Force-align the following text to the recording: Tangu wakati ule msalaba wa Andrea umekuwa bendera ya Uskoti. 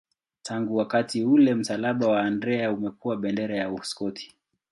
Tangu 0.43 0.75
wakati 0.75 1.23
ule 1.23 1.55
msalaba 1.55 2.07
wa 2.07 2.21
Andrea 2.21 2.71
umekuwa 2.71 3.17
bendera 3.17 3.55
ya 3.57 3.71
Uskoti. 3.71 4.35